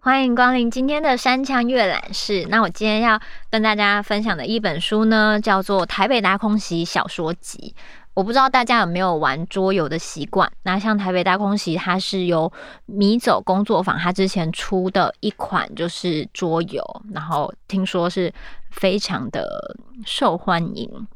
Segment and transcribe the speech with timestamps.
[0.00, 2.44] 欢迎光临今天的山羌阅览室。
[2.48, 7.74] 那我今天要跟大家分享的一本书呢，叫做《台北大空袭小说集》。
[8.14, 10.50] 我不知道大家有没有玩桌游的习惯。
[10.64, 12.52] 那像《台北大空袭》，它是由
[12.86, 16.82] 迷走工作坊它之前出的一款就是桌游，
[17.12, 18.32] 然后听说是
[18.70, 21.08] 非常的受欢迎。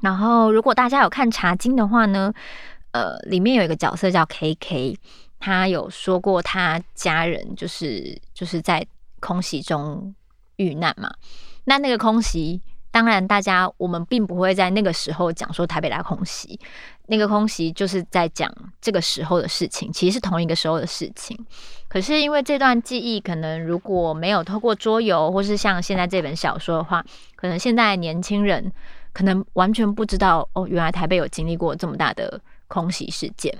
[0.00, 2.32] 然后如果大家有看《茶经》的话呢，
[2.92, 4.96] 呃，里面有一个角色叫 KK。
[5.40, 8.86] 他有说过，他家人就是就是在
[9.20, 10.14] 空袭中
[10.56, 11.12] 遇难嘛。
[11.64, 16.58] 那那个空袭，当然大家我们并不会在那个时候讲说台北大空袭，
[17.06, 21.38] 那个空袭就是在讲这个时候的事情，其实是同一个时候的事情。
[21.88, 27.04] 可是因为这段记忆，可能如果没有透过桌游，或是像现在这本小说的话，
[27.36, 28.72] 可能现在年轻人
[29.12, 33.56] 可能完全不知道哦，原来台北有经历过这么大的空袭事件。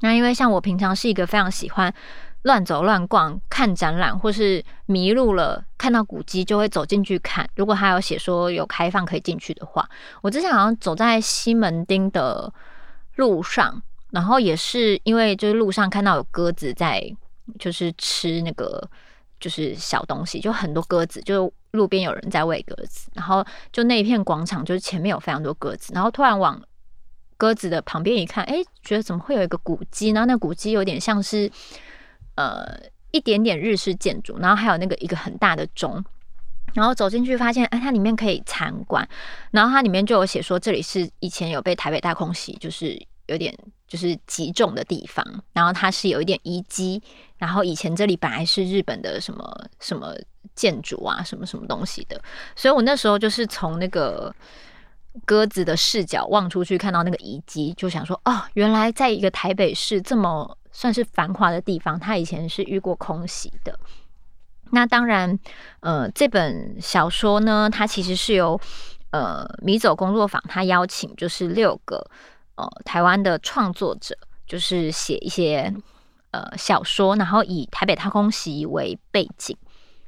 [0.00, 1.94] 那因为像我平常是一个非常喜欢
[2.42, 7.46] 乱走乱逛、看展览，或是迷路了看到古迹就会走进去看。
[7.54, 9.86] 如果还有写说有开放可以进去的话，
[10.22, 12.50] 我之前好像走在西门町的
[13.20, 17.00] 路上，然后也是因为就是路上看到有鸽子在
[17.58, 18.88] 就是吃那个
[19.38, 26.60] 就是小东西，就很多鸽子，就路边有人在喂鸽子，然后就那一片广场就是前面有非常多鸽子，然后突然往。
[27.40, 30.10] 鸽子的旁边一看，哎，觉得怎么会有一个古迹？
[30.10, 31.50] 然后那古迹有点像是，
[32.34, 32.78] 呃，
[33.12, 36.04] 一点点日式建筑，然后还有那个一个很大的钟。
[36.74, 39.06] 然后走进去发现，哎，它里面可以参观。
[39.50, 45.24] 然后它里面就有写说，这里是以前有被台北大空袭，就是有点就是击中的地方。
[45.52, 47.02] 然后它是有一点遗迹。
[47.38, 50.14] 然后以前这里本来是日本的什么什么
[50.54, 52.20] 建筑啊，什么什么东西的。
[52.54, 54.34] 所以我那时候就是从那个。
[55.26, 63.76] 鸽子的视角望出去，看到那个遗迹，就想说：哦，原来在一个台北市这么算是繁华的地方，它以前是遇过空袭的。
[64.70, 65.38] 那当然，
[65.80, 68.60] 呃，这本小说呢，它其实是由
[69.10, 72.06] 呃迷走工作坊，他邀请就是六个
[72.54, 74.16] 呃台湾的创作者，
[74.46, 75.72] 就是写一些
[76.30, 79.56] 呃小说，然后以台北大空袭为背景。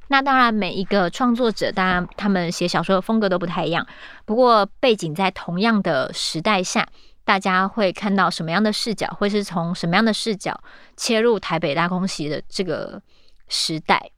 [0.08, 3.86] 那当然，每一个创作者，当然他们写小说的风格都不太一样。
[4.26, 6.86] 不过，背景在同样的时代下，
[7.24, 10.60] 大家会看到什么样的视角，会是从什么样的视角
[10.96, 13.00] 切入台北大空袭的这个
[13.48, 14.10] 时代。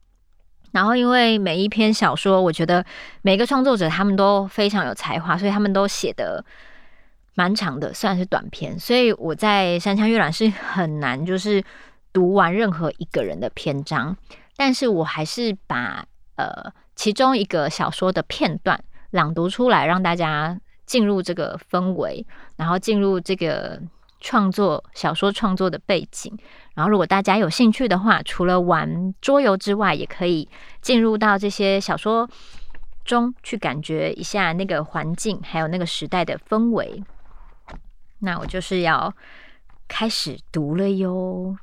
[0.75, 2.85] 然后，因为每一篇小说，我觉得
[3.21, 6.43] 每个创作者他们都非常有才华，所以他们都写得
[7.33, 8.77] 蛮长的，虽然是短篇。
[8.77, 11.63] 所以我在山羌阅览室 很难就是
[12.11, 14.17] 读完任何一个人的篇章。
[14.57, 16.05] 但是我还是把
[16.35, 18.77] 呃其中一个小说的片段
[19.11, 22.25] 朗读出来，让大家进入这个氛围，
[22.57, 23.81] 然后进入这个
[24.25, 26.35] 创作小说创作的背景。
[26.73, 30.49] 然后，如果大家有兴趣的话，除了玩桌游之外，也可以
[30.81, 32.27] 进入到这些小说
[33.05, 37.03] 中去感觉一下那个环境，还有那个时代的氛围。
[38.19, 39.13] 那我就是要
[39.87, 41.55] 开始读了哟。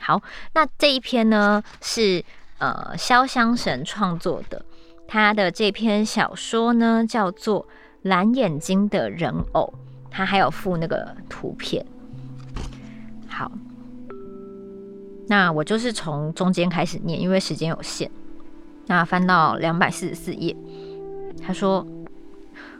[0.00, 0.22] 好，
[0.54, 2.24] 那这一篇呢是
[2.56, 4.64] 呃潇湘神创作的，
[5.06, 7.64] 他的这篇小说呢叫做
[8.00, 9.74] 《蓝眼睛的人偶》，
[10.10, 11.84] 他还有附那个图片。
[13.38, 13.52] 好，
[15.28, 18.10] 那我就是从中间开始念，因为时间有限。
[18.88, 20.56] 那翻到两百四十四页，
[21.40, 21.86] 他说：“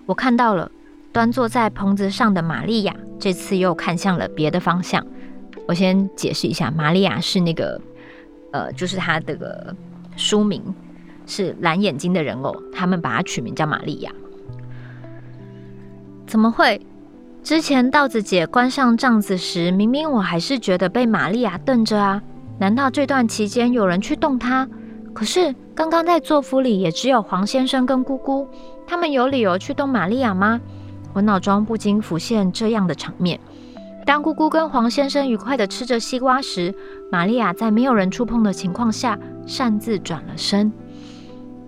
[0.05, 0.69] 我看到了
[1.13, 5.07] 端坐在棚子上的玛利亚，这次又看向了别的方向。”
[5.69, 7.81] 我先解释一下，玛利亚是那个，
[8.51, 9.77] 呃，就是他的个
[10.17, 10.75] 书名
[11.25, 14.11] 是蓝眼睛的人偶，他们把它取名叫玛利亚。
[16.27, 16.85] 怎么会？
[17.49, 22.23] 之前稻子姐关上帐子时，明明我还是觉得被玛利亚瞪着啊。
[22.59, 24.69] 难道这段期间有人去动她？
[25.15, 28.47] 可是刚刚在座府里也只有黄先生跟姑姑，
[28.87, 30.61] 他们有理由去动玛利亚吗？
[31.15, 33.41] 我脑中不禁浮现这样的场面。
[34.05, 36.75] 当姑姑跟黄先生愉快地吃着西瓜时，
[37.11, 40.71] 玛利亚在没有人触碰的情况下擅自转了身。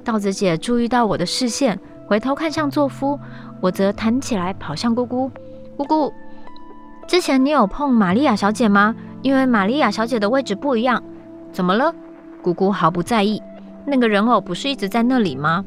[0.05, 3.19] 稻子姐注意到我的视线，回头看向作夫，
[3.63, 5.31] 我则弹起来跑向姑姑。
[5.81, 6.13] 姑姑，
[7.09, 8.95] 之前你有碰玛利亚小姐吗？
[9.23, 11.03] 因为玛利亚小姐的位置不一样。
[11.53, 11.95] 怎么了？
[12.43, 13.43] 姑姑毫不在意。
[13.87, 15.65] 那个人偶不是一直在那里吗？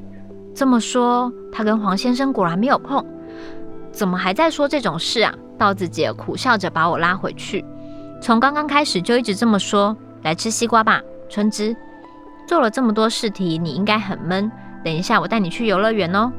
[0.53, 3.03] 这么说，她跟黄先生果然没有碰。
[3.91, 5.33] 怎么还在说这种事啊？
[5.57, 7.65] 稻子姐苦笑着把我拉回去。
[8.21, 9.97] 从刚刚开始就一直这么说。
[10.21, 11.75] 来吃西瓜吧，春枝。
[12.47, 14.51] 做了这么多试题，你应该很闷。
[14.85, 16.31] 等一下我带你去游乐园哦。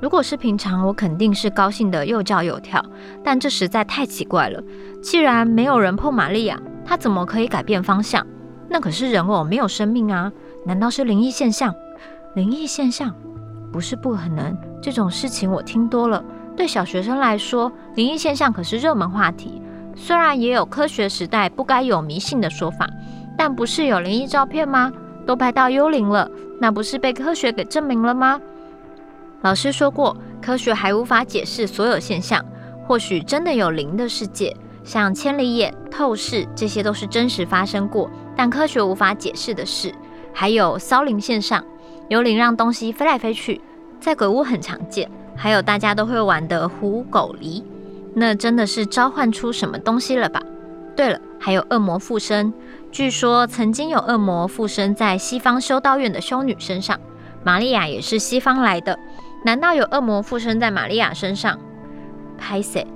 [0.00, 2.82] 如果是平常，我肯定是高兴的又叫又跳，
[3.22, 4.62] 但这实在太奇怪了。
[5.02, 8.26] 既然没有人碰玛利亚，她怎么可以改变方向？
[8.68, 10.32] 那可是人偶，没有生命啊！
[10.64, 11.74] 难道是灵异现象？
[12.34, 13.14] 灵异现象
[13.70, 16.24] 不是不可能，这种事情我听多了。
[16.56, 19.60] 对小学生来说，灵异现象可是热门话题。
[19.94, 22.88] 虽然也有科学时代不该有迷信的说法，
[23.36, 24.90] 但不是有灵异照片吗？
[25.26, 28.40] 都拍到幽灵了，那不是被科学给证明了吗？
[29.42, 32.44] 老师说过，科学还无法解释所有现象。
[32.86, 39.94] 或许真的有灵的世界，像千里眼、透视，这些都是真实发生过，但科学无法解释的事。
[40.32, 41.64] 还有骚灵现象，
[42.08, 43.60] 幽灵让东西飞来飞去，
[44.00, 45.10] 在鬼屋很常见。
[45.36, 47.62] 还有大家都会玩的狐狗狸，
[48.14, 50.42] 那真的是召唤出什么东西了吧？
[50.94, 52.52] 对了，还有恶魔附身，
[52.90, 56.98] 据说曾经有恶魔附身在西方修道院的修女身上，
[57.42, 58.98] 玛利亚也是西方来的。
[59.42, 61.58] 难道有恶魔附身在玛利亚身上？
[62.36, 62.86] 拍谢，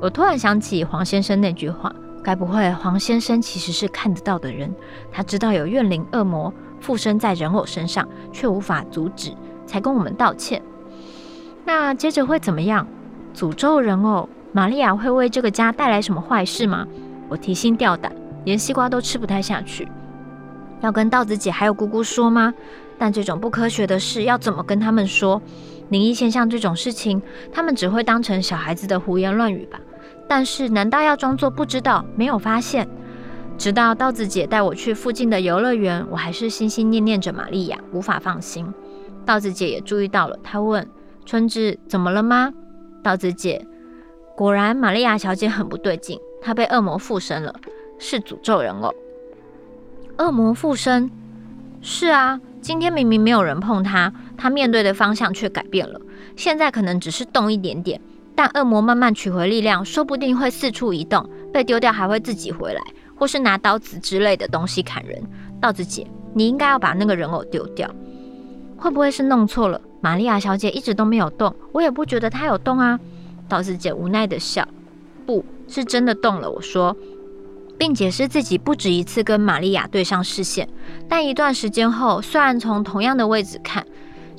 [0.00, 4.72] 我突然想起黄先生那句话，该不会黄先生其实是看得到的人？
[5.10, 9.32] 他知道有怨灵恶魔附身在人偶身上，却无法阻止，
[9.66, 10.62] 才跟我们道歉。
[11.64, 12.86] 那接着会怎么样？
[13.34, 16.86] 诅咒人偶，玛利亚会为这个家带来什么坏事吗？
[17.28, 18.12] 我提心吊胆，
[18.44, 19.88] 连西瓜都吃不太下去。
[20.80, 22.54] 要跟道子姐还有姑姑说吗？
[22.98, 25.40] 但这种不科学的事要怎么跟他们说？
[25.90, 27.20] 灵异现象这种事情，
[27.52, 29.78] 他们只会当成小孩子的胡言乱语吧。
[30.28, 32.88] 但是，难道要装作不知道、没有发现？
[33.58, 38.66] 直到道子姐带我去附近的游乐园，我还是心心念念着玛利亚，无法放心。
[39.26, 40.88] 道子姐也注意到了，她问
[41.26, 42.52] ：“春枝，怎么了吗？”
[43.02, 43.66] 道子姐
[44.36, 47.54] ：“果然，玛利亚小姐很不对劲，她被恶魔附身了，
[47.98, 48.94] 是诅咒人偶。”
[50.18, 51.10] 恶魔附身？
[51.82, 52.40] 是啊。
[52.62, 56.00] 今天明明没有人碰她，他面对的方向却改变了。
[56.34, 58.00] 现在可能只是动一点点，
[58.34, 62.80] 但恶魔慢慢取回力量，说不定会四处移动，被丢掉还会自己回来，
[63.14, 65.22] 或是拿刀子之类的东西砍人。
[65.60, 67.88] 道子姐，你应该要把那个人偶丢掉。
[68.78, 69.78] 会不会是弄错了？
[70.00, 72.98] 玛利亚小姐一直都没有动，我也不觉得她有动啊。
[73.46, 74.66] 道子姐无奈地笑，
[75.26, 76.50] 不是真的动了。
[76.50, 76.96] 我说。
[77.78, 80.68] 并解释自己不止一次跟玛利亚对上视线，
[81.08, 83.86] 但一段时间后，虽然从同样的位置看，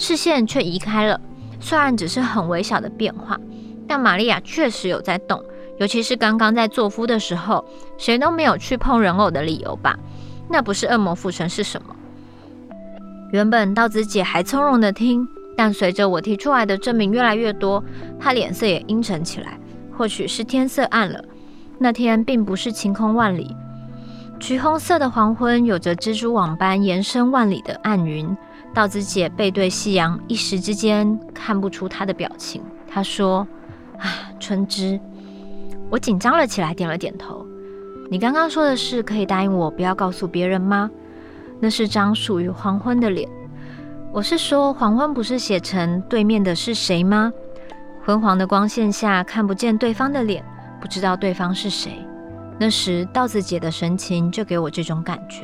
[0.01, 1.21] 视线却移开了。
[1.59, 3.39] 虽然只是很微小的变化，
[3.88, 5.39] 但玛利亚确实有在动，
[5.77, 7.63] 尤其是刚刚在做夫的时候，
[8.00, 9.95] 谁都没有去碰人偶的理由吧？
[10.50, 11.95] 那不是恶魔附身是什么？
[13.31, 17.83] 原本道子姐还从容的听，但随着我提出来的证明越来越多，
[18.19, 19.59] 她脸色也阴沉起来。
[19.95, 21.24] 或许是天色暗了。
[21.77, 23.56] 那天并不是晴空万里，
[24.39, 28.36] 橘红色的黄昏有着蜘蛛网般延伸万里的暗云。
[28.73, 32.62] 道子姐背对夕阳，一时之间看不出她的表情。
[32.88, 33.45] 她说
[34.00, 35.00] ：“啊，春枝。”
[35.91, 37.45] 我紧张了起来，点了点头。
[38.09, 40.89] 你刚刚说的是可以答应我不要告诉别人吗？
[41.59, 43.29] 那是张属于黄昏的脸。
[44.13, 47.31] 我是说，黄昏不是写成对面的是谁吗？
[48.06, 50.44] 昏黄的光线下看不见对方的脸。
[50.79, 51.91] 不知道对方是谁，
[52.57, 55.44] 那时道子姐的神情就给我这种感觉。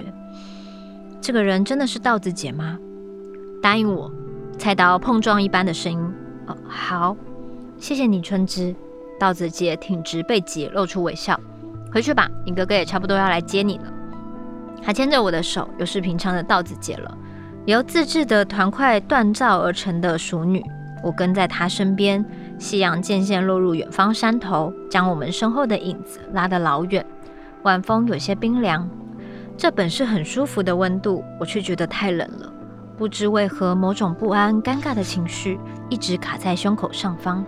[1.22, 2.80] 这个人真的是道子姐吗？
[3.62, 4.12] 答应我，
[4.58, 6.14] 菜刀碰撞一般的声音。
[6.48, 7.16] 哦，好，
[7.78, 8.76] 谢谢你，春枝。
[9.20, 11.40] 稻子姐挺直背脊，露出微笑。
[11.92, 13.86] 回去吧，你哥哥也差不多要来接你了。
[14.82, 17.18] 还牵着我的手，又是平常的稻子姐了，
[17.66, 20.64] 由自制的团块锻造而成的熟女。
[21.04, 22.24] 我跟在她身边。
[22.60, 27.06] 夕阳渐渐落入远方山头，将我们身后的影子拉得老远。
[27.62, 28.90] 晚风有些冰凉，
[29.56, 32.52] 这本是很舒服的温度，我却觉得太冷了。
[32.98, 37.46] 不知为何，某种不安、尴尬的情绪一直卡在胸口上方。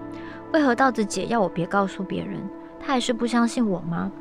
[0.53, 2.39] 为何道子姐要我别告诉别人？
[2.79, 4.12] 她还是不相信我吗？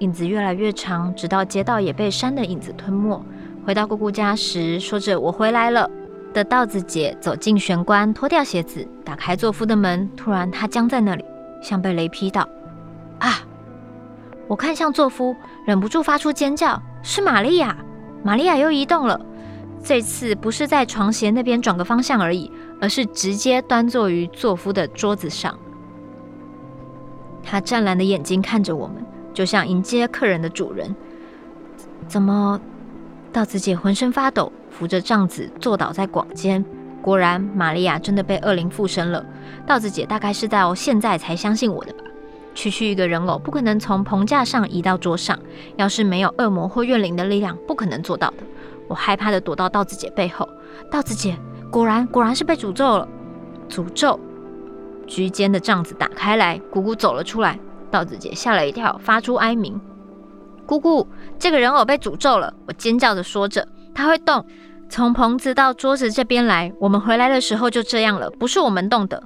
[0.00, 3.24] 影子越来越长，直到街道也被山的影子吞没。
[3.64, 5.88] 回到姑姑家时，说着我回来了。
[6.34, 10.06] 的道子姐走进玄关，脱掉鞋子，打开做夫的门。
[10.16, 11.24] 突然，她僵在那里，
[11.62, 12.46] 像被雷劈到。
[13.20, 13.40] 啊！
[14.46, 16.82] 我看向做夫，忍不住发出尖叫。
[17.02, 17.74] 是玛利亚！
[18.22, 19.18] 玛利亚又移动了。
[19.84, 22.50] 这次不是在床斜那边转个方向而已，
[22.80, 25.56] 而是直接端坐于做夫的桌子上。
[27.42, 30.96] 他湛蓝的眼睛看着我们，就像迎接客人的主人。
[32.08, 32.58] 怎么？
[33.30, 34.50] 道子姐浑身发抖。
[34.70, 36.64] 扶着帐子坐倒在广间，
[37.00, 39.24] 果然玛利亚真的被恶灵附身了。
[39.64, 42.02] 道子姐大概是到现在才相信我的吧？
[42.56, 45.38] 区区一个人偶不可能从棚架上移到桌上，
[45.76, 48.38] 要是没有恶魔或怨灵的力量，不可能做到的。
[48.88, 50.48] 我害怕的躲到道子姐背后。
[50.90, 51.38] 道子姐，
[51.70, 53.08] 果然果然是被诅咒了。
[53.68, 54.18] 诅咒！
[55.06, 57.58] 居间的帐子打开来，姑姑走了出来。
[57.90, 59.80] 道子姐吓了一跳，发出哀鸣
[60.66, 61.06] ：“姑姑，
[61.38, 64.44] 这个人偶被诅咒了！”我尖叫着说着：“它会动，
[64.88, 66.72] 从棚子到桌子这边来。
[66.80, 69.22] 我们回来的时候就这样了，不是我们动的。”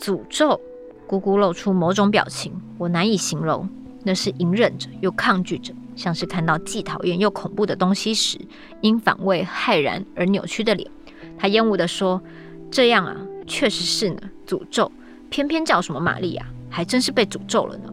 [0.00, 0.60] 诅咒！
[1.06, 3.68] 姑姑露出某种表情，我难以形容，
[4.02, 8.38] 那是隐忍着又抗拒着，像是看到既讨厌又恐怖的东西时，
[8.82, 10.88] 因反胃骇然而扭曲的脸。
[11.36, 12.22] 她厌恶地说
[12.70, 14.20] ：“这样啊，确实是呢。
[14.46, 14.92] 诅咒，
[15.28, 17.92] 偏偏叫什么玛丽亚，还真是被诅咒了呢。”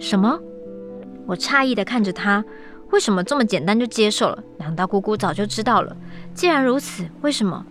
[0.00, 0.40] 什么？
[1.26, 2.42] 我诧异地看着她，
[2.90, 4.42] 为什么这么简单就接受了？
[4.56, 5.96] 难道姑姑早就知道了？
[6.32, 7.66] 既然如此，为什么？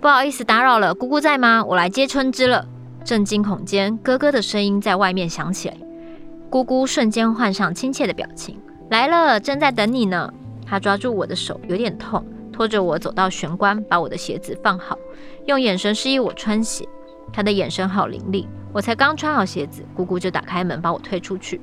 [0.00, 1.62] 不好意思打扰了，姑姑在吗？
[1.64, 2.66] 我来接春枝了。
[3.04, 5.76] 正惊恐间，哥哥的声音在外面响起来。
[6.48, 8.58] 姑姑瞬间换上亲切的表情，
[8.92, 10.30] 来了，正在等你呢。
[10.66, 12.22] 她抓住我的手，有点痛，
[12.52, 14.98] 拖着我走到玄关，把我的鞋子放好，
[15.46, 16.86] 用眼神示意我穿鞋。
[17.32, 21.58] 她的眼神好凌厉，我才刚穿好鞋子，姑姑就打开门把我推出去。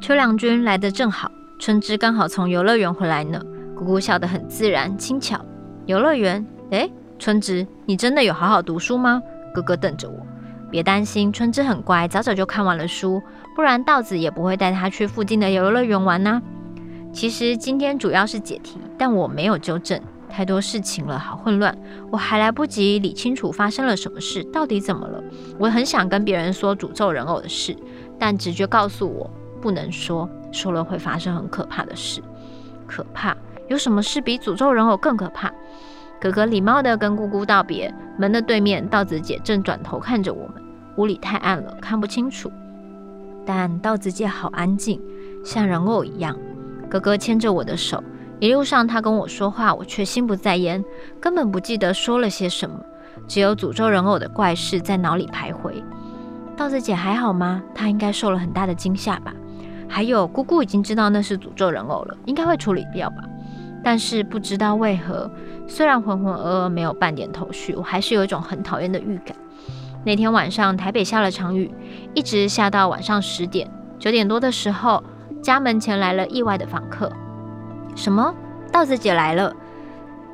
[0.00, 3.38] 秋良君来得正好，春枝刚好从游乐园回来呢。
[3.76, 5.38] 姑姑笑得很自然轻巧。
[5.84, 6.42] 游乐园？
[6.70, 9.20] 诶，春枝，你真的有好好读书吗？
[9.54, 10.26] 哥哥瞪着我，
[10.74, 13.22] 别担心，春枝很乖，早早就看完了书，
[13.54, 16.42] 不然道子也不会带她去附近的游乐园玩呢。
[17.12, 21.78] 其实今天主要是解题，但我没有纠正，太多事情了，好混乱，
[22.10, 25.22] 我还来不及理清楚发生了什么事，到底怎么了。
[25.60, 27.76] 我很想跟别人说诅咒人偶的事，
[28.18, 29.30] 但直觉告诉我
[29.62, 32.20] 不能说，说了会发生很可怕的事。
[32.88, 33.36] 可怕？
[33.68, 35.52] 有什么事比诅咒人偶更可怕？
[36.20, 40.62] 哥哥礼貌地跟姑姑道别，门的对面，道子姐正转头看着我们。
[40.96, 42.50] 屋里太暗了，看不清楚。
[43.44, 45.00] 但道子姐好安静，
[45.44, 46.36] 像人偶一样。
[46.88, 48.02] 哥哥牵着我的手，
[48.38, 50.82] 一路上他跟我说话，我却心不在焉，
[51.20, 52.78] 根本不记得说了些什么，
[53.26, 55.82] 只有诅咒人偶的怪事在脑里徘徊。
[56.56, 57.62] 道子姐还好吗？
[57.74, 59.34] 她应该受了很大的惊吓吧？
[59.88, 63.16] 还有，姑姑已经知道那是诅咒人偶了，应该会处理掉吧？
[63.84, 65.30] 但是不知道为何，
[65.68, 69.36] 虽然浑浑噩噩没有半点头绪，我还是有一种很讨厌的预感。
[70.04, 71.70] 那天晚上台北下了场雨，
[72.14, 75.04] 一直下到晚上十点，九点多的时候，
[75.42, 77.12] 家门前来了意外的访客。
[77.94, 78.34] 什么？
[78.72, 79.54] 道子姐来了？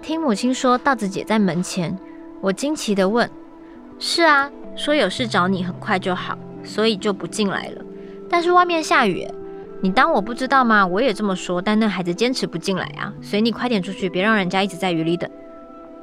[0.01, 1.99] 听母亲说道子姐在门前，
[2.41, 3.29] 我惊奇地问
[3.99, 7.83] ：“是啊，说有事找你，很快就好，所以就不进来了。
[8.29, 9.27] 但是外面下雨。”
[9.83, 10.87] 你当我不知道吗？
[10.87, 15.31] 我也这么说，但那孩子坚持不进来啊，所以你快点出去，别让人家一直在雨里等。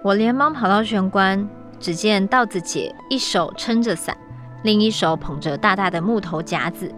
[0.01, 1.47] 我连忙跑到玄关，
[1.79, 4.17] 只见道子姐一手撑着伞，
[4.63, 6.91] 另一手捧着大大的木头夹子，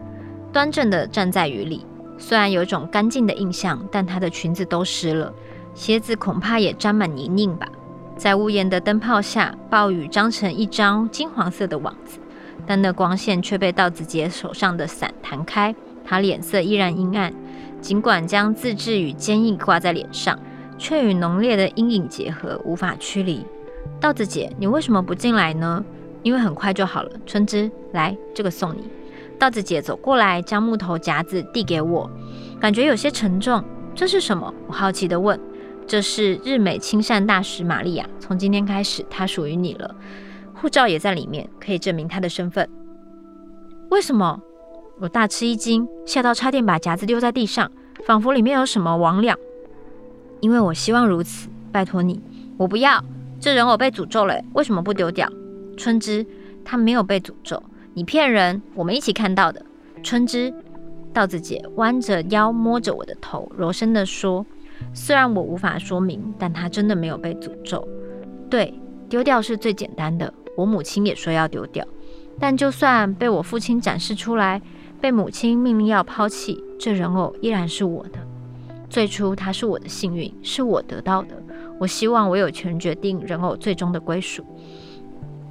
[0.54, 1.86] 端正地站在雨里。
[2.18, 5.34] 虽然有种干净的印象，但她的裙子都湿了，
[5.74, 7.68] 鞋子恐怕也沾满泥泞吧。
[8.16, 12.20] 在屋檐的灯泡下，暴雨张成一张金黄色的网子，
[12.66, 15.76] 但那光线却被道子姐手上的伞弹开。
[16.10, 17.32] 他脸色依然阴暗，
[17.80, 20.40] 尽管将自制与坚毅挂在脸上，
[20.76, 23.46] 却与浓烈的阴影结合，无法驱离。
[24.02, 25.86] 道子姐，你为什么不进来呢？
[26.24, 27.12] 因为很快就好了。
[27.28, 28.90] 春枝，来，这个送你。
[29.38, 32.10] 道子姐走过来，将木头夹子递给我，
[32.60, 33.64] 感觉有些沉重。
[33.94, 34.52] 这是什么？
[34.66, 35.40] 我好奇地问。
[35.86, 39.96] 这是日美亲善大使玛利亚，从今天开始，她属于你了。
[40.56, 42.68] 护照也在里面，可以证明她的身份。
[43.92, 44.42] 为什么？
[45.00, 47.72] 我大吃一惊，吓到差点把夹子丢在地上，
[48.06, 49.34] 仿佛里面有什么魍魉。
[50.42, 52.22] 因为我希望如此，拜托你，
[52.58, 53.02] 我不要。
[53.40, 55.30] 这人偶被诅咒了，为什么不丢掉？
[55.78, 56.26] 春枝，
[56.66, 57.64] 他没有被诅咒，
[57.94, 58.62] 你骗人。
[58.76, 59.66] 我们一起看到的。
[60.04, 60.54] 春枝，
[61.14, 64.46] 道子姐弯着腰摸着我的头，柔声地说
[64.94, 67.88] ：“虽然我无法说明，但他真的没有被诅咒。
[68.50, 68.78] 对，
[69.08, 70.34] 丢掉是最简单的。
[70.58, 71.88] 我母亲也说要丢掉，
[72.38, 74.62] 但就算被我父亲展示出来。”
[75.02, 78.20] 被母亲命令要抛弃，这人偶依然是我的。
[78.90, 81.30] 最初，它是我的幸运，是我得到的。
[81.80, 84.44] 我希望我有权决定人偶最终的归属。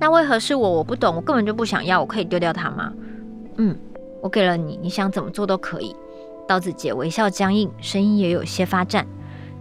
[0.01, 0.71] 那为何是我？
[0.71, 2.01] 我不懂，我根本就不想要。
[2.01, 2.93] 我可以丢掉它吗？
[3.57, 3.77] 嗯，
[4.21, 5.97] 我给了你，你想怎么做都可以。
[6.47, 9.07] 刀子姐微笑僵硬，声音也有些发颤。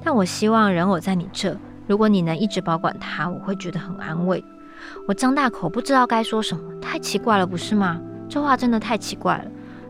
[0.03, 1.55] 但我希望人偶在你这，
[1.87, 4.43] 如果你能一直保管它，我会觉得很安慰。
[5.07, 7.99] 我张大口，不知道该说什么，太奇怪了，不是吗？
[8.29, 9.45] 这话真的太奇怪了。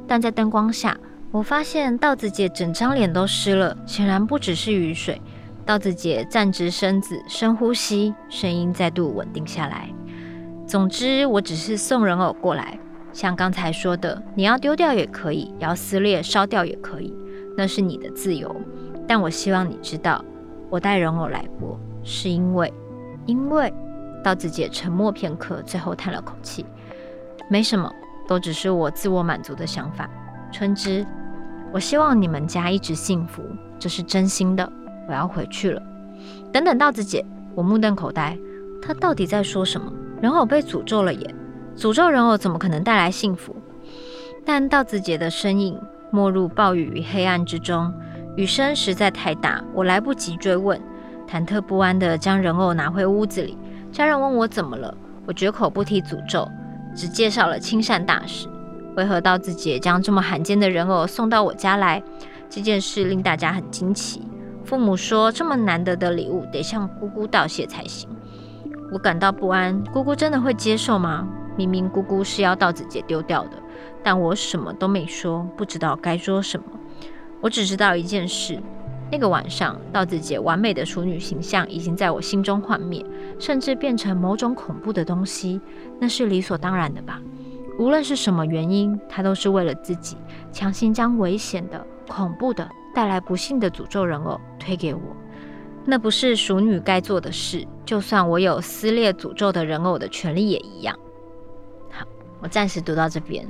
[0.08, 0.98] 但在灯光下，
[1.32, 5.22] 我发现稻子姐整张脸都湿了，显然不只是雨水。
[5.66, 9.90] 稻子姐站直身子，深呼吸，声音再度稳定下来。
[10.66, 12.80] 总之，我只是送人偶过来，
[13.12, 17.14] 像刚才说的，你要丢掉也可以，要撕裂烧掉也可以，
[17.58, 18.56] 那是你的自由。
[19.06, 20.24] 但我希望你知道，
[20.70, 22.74] 我带人偶来过，是因为
[23.26, 23.74] 因为
[24.24, 26.66] 稻子姐沉默片刻，最后叹了口气
[27.50, 27.92] ：“没什么，
[28.28, 30.10] 都只是我自我满足的想法。”
[30.52, 31.06] 春枝，
[31.72, 33.44] 我希望你们家一直幸福，
[33.80, 34.72] 这是真心的。
[35.08, 35.82] 我要回去了。
[36.52, 38.38] 等等，道子姐，我目瞪口呆，
[38.82, 39.92] 她到底在说什么？
[40.22, 41.36] 人偶被诅咒了耶！
[41.76, 43.56] 诅咒人偶怎么可能带来幸福？
[44.46, 45.80] 但道子姐的身影
[46.10, 47.94] 没入暴雨与黑暗之中，
[48.36, 50.82] 雨声实在太大，我来不及追问，
[51.30, 53.58] 忐忑不安地将人偶拿回屋子里。
[53.92, 56.50] 家人问我怎么了，我绝口不提诅咒，
[56.98, 58.50] 只介绍了亲善大使。
[58.96, 62.02] 为何道子姐将这么罕见的人偶送到我家来？
[62.50, 64.24] 这件事令大家很惊奇。
[64.66, 68.10] 父母说，这么难得的礼物得向姑姑道谢才行。
[68.92, 71.28] 我感到不安，姑姑真的会接受吗？
[71.56, 73.52] 明明姑姑是要道子姐丢掉的，
[74.04, 76.66] 但我什么都没说，不知道该说什么。
[77.42, 78.60] 我只知道一件事：
[79.12, 83.06] 那个晚上，道子姐完美的处女形象已经在我心中幻灭，
[83.40, 85.60] 甚至变成某种恐怖的东西。
[86.00, 87.22] 那是理所当然的吧？
[87.80, 90.18] 无论是什么原因，他都是为了自己，
[90.52, 95.02] 强行将危险的、恐怖的、带来不幸的诅咒人偶推给我。
[95.86, 100.98] 那不是熟女该做的事，就算我有撕裂诅咒的人偶的权利也一样。
[101.92, 102.06] 好，
[102.40, 103.48] 我暂时读到这边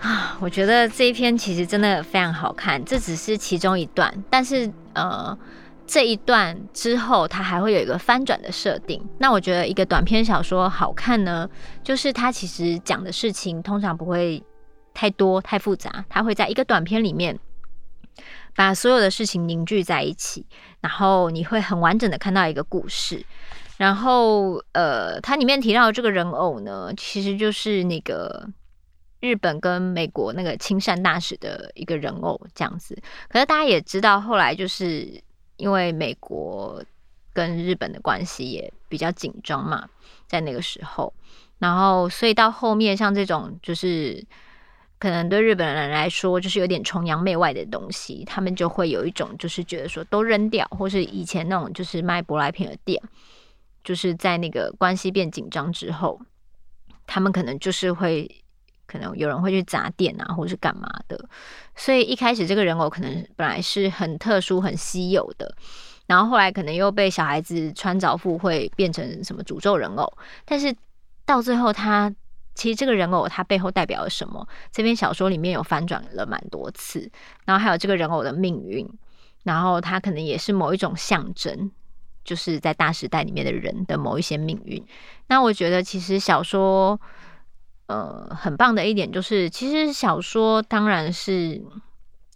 [0.00, 5.38] 啊，我觉得这一篇其实真的非常好看，这只是其中一段，但是呃，
[5.86, 9.02] 这一段之后它还会有一个翻转的设定。
[9.18, 11.48] 那我觉得一个短篇小说好看呢，
[11.82, 14.42] 就是它其实讲的事情通常不会
[14.92, 17.38] 太多太复杂，它会在一个短篇里面。
[18.56, 20.46] 把所有的事情凝聚在一起，
[20.80, 23.26] 然后你会很完整的看到一个故事。
[23.76, 28.48] 然后，呃，它里面提到的这个人偶呢，其实就是那个
[29.18, 32.96] 日本跟美国那个亲善大使的一个人偶这样子。
[33.28, 35.20] 可是大家也知道，后来就是
[35.56, 36.82] 因为美国
[37.32, 39.88] 跟日本的关系也比较紧张嘛，
[40.26, 41.12] 在那个时候，
[41.58, 44.24] 然后所以到后面像这种就是。
[44.96, 53.02] 可能对日本人来说，就是有点崇洋媚外的东西，他们就会有一种就是觉得说都扔掉，或是以前那种就是卖舶来品的店，
[53.82, 56.18] 就是在那个关系变紧张之后，
[57.06, 58.43] 他们可能就是会，
[58.94, 61.28] 可能有人会去砸店啊，或是干嘛的。
[61.74, 65.52] 所以一开始这个人偶可能本来是很特殊、很稀有的，
[66.06, 70.12] 然后后来可能又被小孩子穿凿附会，变成什么诅咒人偶，
[70.44, 70.72] 但是
[71.26, 72.14] 到最后他。
[72.56, 74.46] 其实这个人偶它背后代表了什么？
[74.70, 77.10] 这篇小说里面有翻转了蛮多次，
[77.44, 78.88] 然后还有这个人偶的命运，
[79.42, 81.72] 然后他可能也是某一种象征，
[82.22, 84.80] 就是在大时代里面的人的某一些命运。
[85.26, 87.00] 那我觉得其实小说，
[87.86, 91.62] 呃，很棒的一点就是，其实小说当然是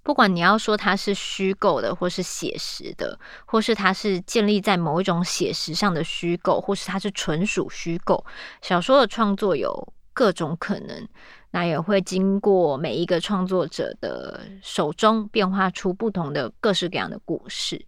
[0.02, 8.24] 不管你要说它是虚构的，或是写实的，或是它是建立在某一种写实上的虚构，或是它是纯属虚构，
[8.62, 9.92] 小说的创作有。
[10.14, 11.08] 各种可能，
[11.52, 17.86] 那也会经过每一个创作者的手中，变化出不同的各式各样的故事。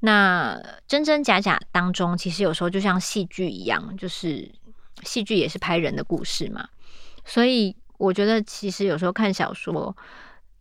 [0.00, 4.52] 那真真假假当中，其实有时候就像戏剧一样，就是
[5.02, 6.68] 戏剧也是拍人的故事嘛。
[7.24, 9.96] 所以我觉得，其实有时候看小说，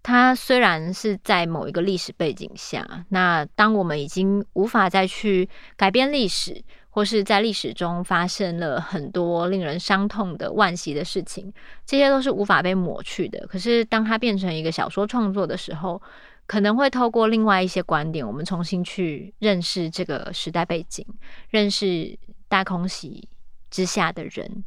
[0.03, 6.63] 它虽然是在某一个历史背景下，那当我们已经无法再去改变历史。
[6.89, 11.53] 或是在历史中发生了很多令人伤痛的惋惜的事情，
[11.85, 13.45] 这些都是无法被抹去的。
[13.45, 16.01] 可是，当它变成一个小说创作的时候，
[16.47, 21.05] 可能会透过另外一些观点，我们重新去认识这个时代背景，
[21.51, 23.29] 认识大空袭
[23.77, 24.63] 之下的人，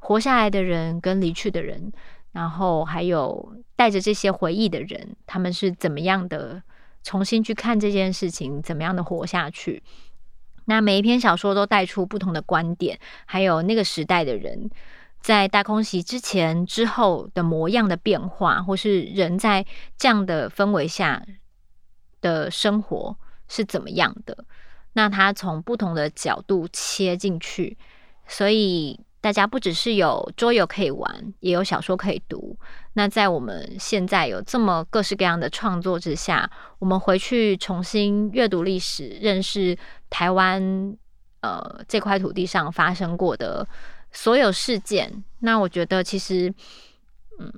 [0.00, 1.92] 活下来的人跟离去的人，
[2.32, 6.60] 然后还有带着这些回忆的人，他们是怎么样的
[7.04, 9.80] 重新去看这件事情，怎么样的活下去。
[10.64, 14.68] 那每一篇小说都带出不同的观点，还有那个时代的人
[15.20, 19.64] 在大空袭之前、之后的模样的变化，或是人在
[19.96, 21.24] 这样的氛围下
[22.20, 23.16] 的生活
[23.46, 24.44] 是怎么样的。
[24.94, 27.78] 那他从不同的角度切进去，
[28.28, 29.00] 所以。
[29.20, 32.56] 大家不只是有桌游可以玩，也有小说可以读。
[32.92, 39.76] 那在我们现在有这么各式各样的创作之下，我们回去重新阅读历史，认识
[40.08, 40.96] 台湾
[41.40, 43.66] 呃这块土地上发生过的
[44.12, 45.24] 所有事件。
[45.40, 46.54] 那我觉得其实，
[47.40, 47.52] 嗯，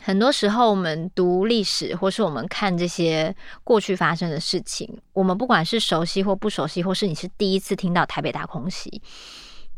[0.00, 9.02] 很多时候我们读历史，或是我们看这些过去发生的事情，我们不管是熟悉或不熟悉，或是你是第一次听到台北大空袭，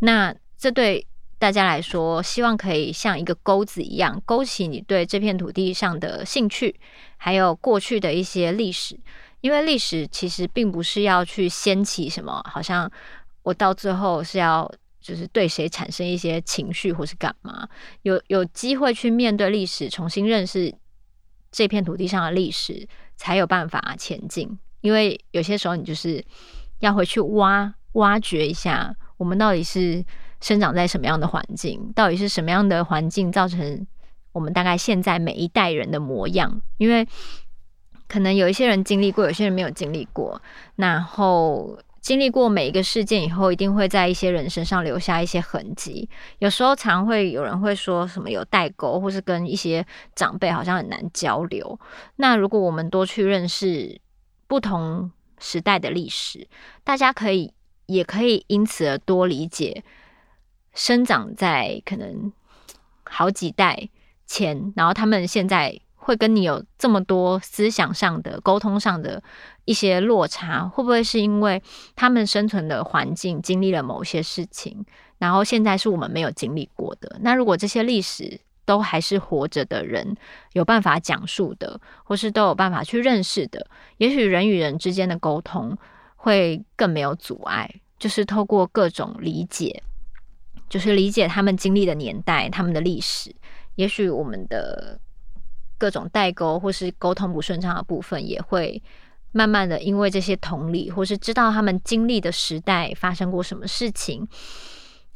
[0.00, 0.34] 那。
[0.62, 1.06] 这对
[1.38, 6.78] 大家来说，希望可以像一个钩子一样，勾起你对这片土地上的兴趣，
[7.16, 9.00] 还有过去的一些历史。
[9.40, 12.92] 因为历史其实并不是要去掀起什么，好像
[13.42, 17.66] 我到最后是要就是对谁产生一些情绪，或是干嘛？
[18.02, 20.70] 有有机会去面对历史，重新认识
[21.50, 22.86] 这片土地上的历史，
[23.16, 24.58] 才有办法前进。
[24.82, 26.22] 因为有些时候，你就是
[26.80, 30.02] 要回去挖挖掘一下，我们到底是
[30.40, 33.86] 生长在什么样的环境，到底是什么样的环境造成
[34.32, 36.62] 我们大概现在每一代人的模样？
[36.78, 37.06] 因为
[38.08, 40.40] 可能有一些人经历过，有些人没有经历过。
[40.76, 46.08] 然后经历过每一个事件以后，一定会在一些人身上留下一些痕迹。
[46.38, 51.78] 有时候常会有人会说什么有代沟，或是跟一些长辈好像很难交流。
[52.16, 54.00] 那如果我们多去认识
[54.46, 56.48] 不同时代的历史，
[56.82, 57.52] 大家可以
[57.90, 59.82] 也可以因此而多理解
[60.74, 62.32] 生长在可能
[63.04, 63.88] 好几代
[64.26, 69.22] 前，然后他们现在会跟你有这么多思想上的沟通上的
[69.64, 71.60] 一些落差，会不会是因为
[71.96, 74.86] 他们生存的环境经历了某些事情，
[75.18, 77.18] 然后现在是我们没有经历过的？
[77.20, 80.16] 那如果这些历史都还是活着的人，
[80.52, 85.76] 有办法讲述的，或是都有办法去认识的，也许人与人之间的沟通
[86.22, 87.68] 会更没有阻碍。
[87.98, 89.82] 就是透过各种理解，
[90.68, 93.34] 就是理解他们经历的年代、他们的历史，
[93.74, 94.98] 也许我们的
[95.76, 98.82] 各种代沟或是沟通不顺畅的部分，也会
[99.32, 104.26] 慢慢的因为这些同理，或是知道他们经历的时代发生过什么事情。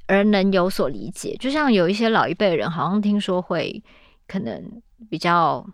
[0.06, 3.82] 而能有所理解，就像有一些老一辈人，好像听说会
[4.28, 5.66] 可能比较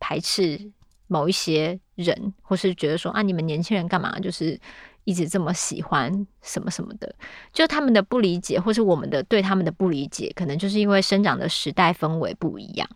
[0.00, 0.72] 排斥
[1.08, 4.58] 某一些人，或是觉得说啊，你们年轻人干嘛就是
[5.04, 7.12] 一直这么喜欢什么什么的，
[7.52, 12.88] 就他们的不理解，或是我们的对他们的不理解，可能就是因为生长的时代氛围不一样。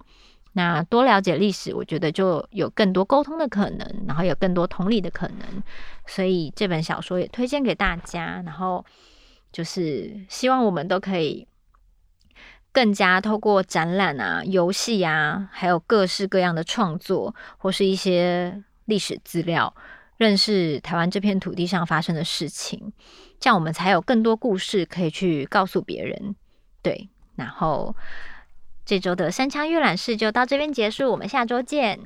[0.52, 5.62] 那多了解历史，我觉得就有更多沟通的可能，然后有更多同理的可能，
[6.06, 8.84] 所以这本小说也推荐给大家，然后。
[9.52, 11.46] 就是希望我们都可以
[12.72, 19.74] 更加透过展览啊、游戏啊，还有各式各样的创作，或是一些历史资料，
[20.16, 22.92] 认识台湾这片土地上发生的事情，
[23.38, 26.34] 这样我们才有更多故事可以去告诉别人。
[26.80, 27.94] 对，然后
[28.84, 32.00] 这周的山枪阅览室就到这边结束，我们下周见。